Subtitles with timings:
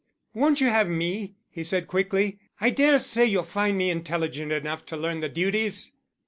[0.33, 2.39] "Won't you have me?" he said quickly.
[2.59, 5.91] "I dare say you'll find me intelligent enough to learn the duties."